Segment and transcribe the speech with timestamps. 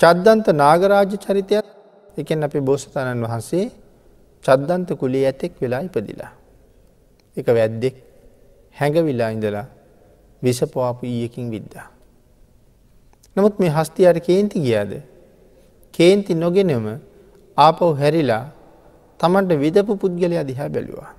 [0.00, 1.66] චද්දන්ත නාගරාජ චරිතයක්
[2.16, 3.66] එකෙන් අපි බෝසතාණන් වහන්සේ
[4.44, 6.32] චද්දන්ත කුලේ ඇතෙක් වෙලා ඉපදිලා.
[7.36, 7.96] එක වැද්දෙක්
[8.76, 9.66] හැඟවිලා ඉඳලා
[10.42, 11.86] විසපවාපු ඊයකින් විද්දා.
[13.36, 14.92] නමුත් මේ හස්තියට කේන්ති ගියාද.
[15.94, 16.86] කේන්ති නොගෙනම
[17.56, 18.44] ආපව් හැරිලා
[19.20, 21.12] තමන්ට විදපු පුද්ගලයා දිහා බැලුවා.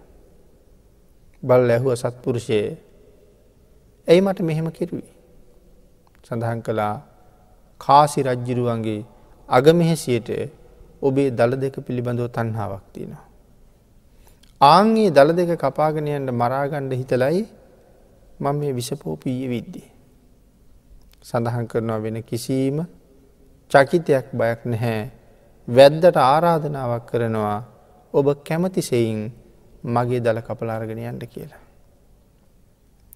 [1.44, 2.78] බල් ඇහුව සත්පුරුෂයේ
[4.08, 5.14] ඇයි මට මෙහෙම කෙරුවේ.
[6.24, 7.09] සඳහන් කළා
[7.82, 9.02] කාසි රජ්ජිරුවන්ගේ
[9.50, 10.30] අගමෙහෙසියට
[11.02, 13.26] ඔබේ දළ දෙක පිළිබඳව තන්හාාවක් තියෙනවා.
[14.62, 17.42] ආංගේ දළ දෙක කපාගෙනයන්ට මරාගණ්ඩ හිතලයි
[18.40, 19.88] මං මේ විසපෝපීය විද්දී.
[21.22, 22.78] සඳහන් කරනවා වෙන කිසිීම
[23.72, 25.02] චකිතයක් බයක් නැහැ
[25.68, 27.58] වැද්දට ආරාධනාවක් කරනවා
[28.14, 29.20] ඔබ කැමතිසෙයින්
[29.86, 31.64] මගේ දළ කපලාරගෙන යන්න කියලා.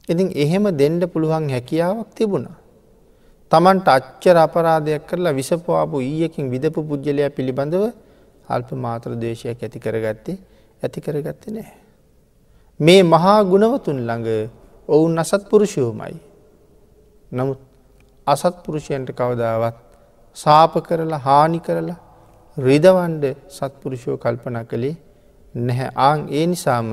[0.09, 2.57] ඉතින් එහෙම දෙන්ඩ පුළුවන් හැකියාවක් තිබුණා.
[3.53, 7.83] තමන්ට අච්චර අපරාධයක් කරලා විසපවාපු ඊයකින් විදපු පුද්ගලයා පිළිබඳව
[8.47, 10.37] අල්ප මාත්‍ර දේශයක් ඇති කරගත්තේ
[10.83, 11.71] ඇති කරගත්ත නෑ.
[12.79, 14.29] මේ මහා ගුණවතුන් ළඟ
[14.89, 16.15] ඔවුන් අසත් පුරුෂයෝමයි.
[17.31, 17.59] නමුත්
[18.27, 19.77] අසත් පුරුෂයන්ට කවදාවත්
[20.37, 21.99] සාප කරලා හානි කරලා
[22.57, 24.95] රිදවන්ඩ සත්පුරුෂෝ කල්පන කළේ
[25.55, 26.89] නැහැ ආං ඒ නිසාම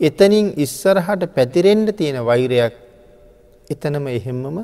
[0.00, 2.74] එතනින් ඉස්සරහට පැතිරෙන්ඩ තියෙන වෛරයක්
[3.70, 4.58] එතනම එහෙම්මම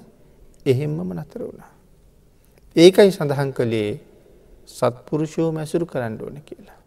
[0.66, 1.72] එහෙම්මම නතර වුණා.
[2.76, 3.90] ඒකයි සඳහන් කළේ
[4.68, 6.78] සත්පුරුෂෝ මැසුරු කරන්න ඕන කියලා.